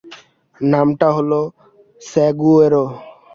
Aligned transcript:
নামটা 0.61 1.07
এল 1.19 1.31
স্যাগুয়ারো। 2.01 2.83